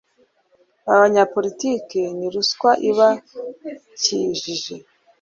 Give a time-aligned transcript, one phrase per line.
[0.89, 3.09] Aba banyapolitiki ni ruswa iba
[4.01, 4.75] kijije